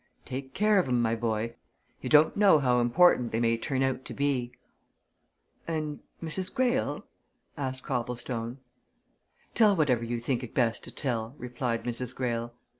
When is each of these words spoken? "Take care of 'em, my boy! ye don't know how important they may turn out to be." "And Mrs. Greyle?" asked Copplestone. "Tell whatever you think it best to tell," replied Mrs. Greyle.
"Take 0.25 0.55
care 0.55 0.79
of 0.79 0.87
'em, 0.87 0.99
my 0.99 1.13
boy! 1.15 1.53
ye 2.01 2.09
don't 2.09 2.35
know 2.35 2.57
how 2.57 2.79
important 2.79 3.31
they 3.31 3.39
may 3.39 3.55
turn 3.55 3.83
out 3.83 4.03
to 4.05 4.15
be." 4.15 4.51
"And 5.67 5.99
Mrs. 6.23 6.51
Greyle?" 6.51 7.05
asked 7.55 7.83
Copplestone. 7.83 8.57
"Tell 9.53 9.75
whatever 9.75 10.03
you 10.03 10.19
think 10.19 10.41
it 10.41 10.55
best 10.55 10.83
to 10.85 10.91
tell," 10.91 11.35
replied 11.37 11.83
Mrs. 11.83 12.15
Greyle. 12.15 12.51